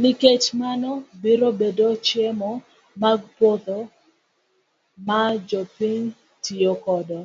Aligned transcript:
Nikech 0.00 0.46
mano 0.60 0.90
biro 1.22 1.48
bedo 1.58 1.88
chiemo 2.06 2.52
mag 3.02 3.20
puodho 3.36 3.80
ma 5.06 5.20
jopiny 5.48 6.02
tiyo 6.42 6.72
godo. 6.82 7.20